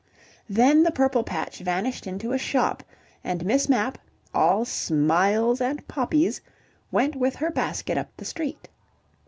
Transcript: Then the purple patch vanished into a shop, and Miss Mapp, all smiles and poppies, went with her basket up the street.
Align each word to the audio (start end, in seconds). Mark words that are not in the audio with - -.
Then 0.49 0.81
the 0.81 0.89
purple 0.89 1.23
patch 1.23 1.59
vanished 1.59 2.07
into 2.07 2.31
a 2.31 2.37
shop, 2.39 2.81
and 3.23 3.45
Miss 3.45 3.69
Mapp, 3.69 3.99
all 4.33 4.65
smiles 4.65 5.61
and 5.61 5.87
poppies, 5.87 6.41
went 6.91 7.15
with 7.15 7.35
her 7.35 7.51
basket 7.51 7.99
up 7.99 8.09
the 8.17 8.25
street. 8.25 8.67